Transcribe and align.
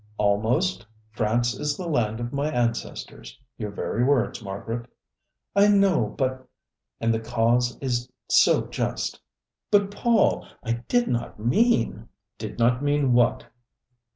"Almost 0.17 0.83
'France 1.11 1.53
is 1.53 1.77
the 1.77 1.87
land 1.87 2.19
of 2.19 2.33
my 2.33 2.49
ancestors' 2.49 3.37
your 3.59 3.69
very 3.69 4.03
words, 4.03 4.41
Margaret." 4.41 4.89
"I 5.55 5.67
know, 5.67 6.15
but" 6.17 6.49
"'And 6.99 7.13
the 7.13 7.19
cause 7.19 7.77
is 7.81 8.11
so 8.27 8.63
just.'" 8.65 9.21
"But, 9.69 9.91
Paul, 9.91 10.47
I 10.63 10.81
did 10.87 11.07
not 11.07 11.39
mean" 11.39 12.09
"Did 12.39 12.57
not 12.57 12.81
mean 12.83 13.13
what!" 13.13 13.45